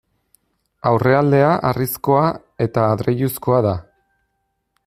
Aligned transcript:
Aurrealdea 0.91 1.51
harrizkoa 1.69 2.25
eta 2.67 2.89
adreiluzkoa 2.97 3.63
da. 3.71 3.79